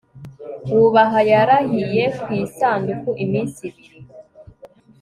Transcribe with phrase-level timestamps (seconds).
[0.71, 3.97] wubaha, yarahiye ku isanduku iminsi ibiri